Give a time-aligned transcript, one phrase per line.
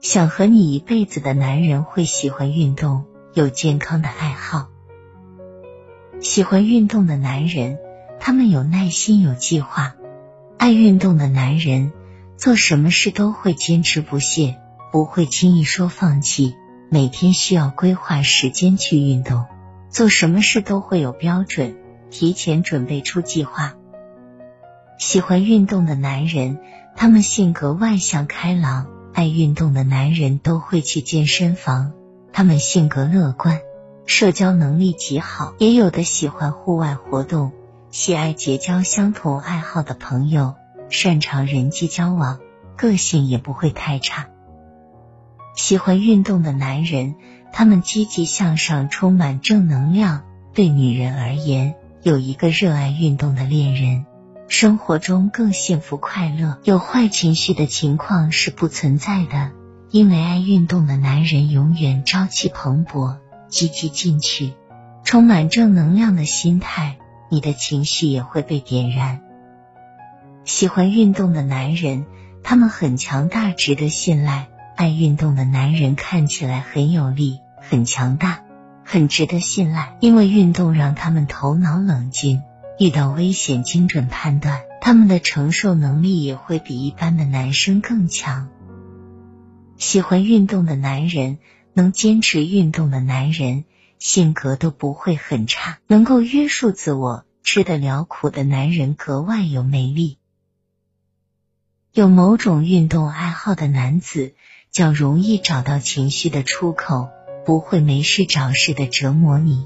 [0.00, 4.68] 想和你一辈子的男人会喜欢运动，有健康的爱好。
[6.20, 7.78] 喜欢运动的男人，
[8.20, 9.94] 他们有耐心、有计划。
[10.58, 11.92] 爱运动的男人，
[12.36, 14.58] 做什么事都会坚持不懈，
[14.92, 16.54] 不会轻易说放弃。
[16.90, 19.46] 每天需要规划时间去运动，
[19.88, 21.76] 做什么事都会有标准，
[22.10, 23.74] 提前准备出计划。
[24.98, 26.58] 喜欢运动的男人，
[26.94, 28.86] 他们性格外向开朗。
[29.14, 31.92] 爱运动的男人都会去健身房，
[32.32, 33.60] 他们性格乐观，
[34.06, 35.54] 社交能力极好。
[35.58, 37.52] 也有的喜欢户外活动，
[37.92, 40.54] 喜爱结交相同爱好的朋友，
[40.90, 42.40] 擅长人际交往，
[42.76, 44.26] 个性也不会太差。
[45.54, 47.14] 喜欢运动的男人，
[47.52, 50.24] 他们积极向上，充满正能量。
[50.52, 54.06] 对女人而言，有一个热爱运动的恋人。
[54.46, 59.52] 生活中更幸福快乐，有坏情绪的情况是不存在的，
[59.90, 63.16] 因为爱运动的男人永远朝气蓬勃、
[63.48, 64.52] 积极进取，
[65.02, 66.98] 充满正能量的心态，
[67.30, 69.22] 你的情绪也会被点燃。
[70.44, 72.04] 喜欢运动的男人，
[72.42, 74.48] 他们很强大，值得信赖。
[74.76, 78.40] 爱运动的男人看起来很有力、很强大、
[78.84, 82.42] 很值得信赖，因为运动让他们头脑冷静。
[82.76, 88.48] 遇到危险，精准判断，他们的承受能力也会比一般的男生更强。
[89.76, 91.38] 喜欢运动的男人，
[91.72, 93.64] 能坚持运动的男人，
[94.00, 100.18] 性格都不会很差，能够约束自我、吃得了苦的男人格外有魅力。
[101.92, 104.34] 有某种运动爱好的男子，
[104.72, 107.08] 较容易找到情绪的出口，
[107.46, 109.64] 不会没事找事的折磨你。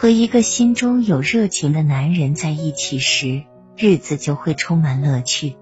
[0.00, 3.42] 和一个心中有热情的男人在一起时，
[3.76, 5.56] 日子就会充满乐趣。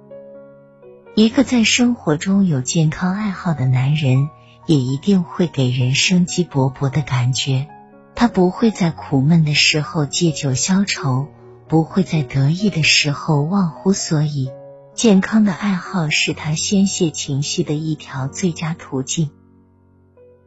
[1.15, 4.29] 一个在生活中有健康爱好的男人，
[4.67, 7.67] 也一定会给人生机勃勃的感觉。
[8.15, 11.29] 他不会在苦闷的时候借酒消愁，
[11.67, 14.51] 不会在得意的时候忘乎所以。
[14.93, 19.31] 健康的爱好是他宣泄情绪的一条最佳途径。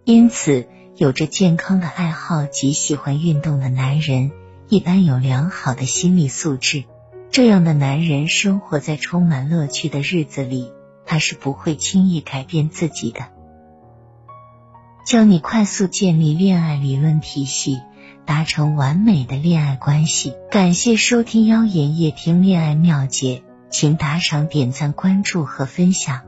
[0.03, 0.67] 因此。
[0.99, 4.31] 有着健康的爱好及喜欢运动的男人，
[4.67, 6.83] 一般有良好的心理素质。
[7.31, 10.73] 这样的男人生活在充满乐趣的日子里，
[11.05, 13.27] 他是不会轻易改变自己的。
[15.05, 17.79] 教你快速建立恋爱理论体系，
[18.25, 20.33] 达成完美的恋爱关系。
[20.51, 26.23] 感谢收听妖言夜听恋爱妙解，请打赏、点赞、关注和分享。